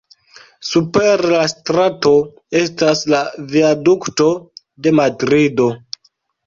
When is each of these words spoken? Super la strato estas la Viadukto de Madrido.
Super 0.69 1.23
la 1.33 1.41
strato 1.51 2.13
estas 2.63 3.05
la 3.15 3.23
Viadukto 3.53 4.35
de 4.89 4.97
Madrido. 5.03 5.75